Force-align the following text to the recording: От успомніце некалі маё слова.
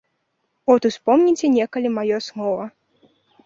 От 0.75 0.87
успомніце 0.91 1.53
некалі 1.59 1.95
маё 2.01 2.17
слова. 2.31 2.69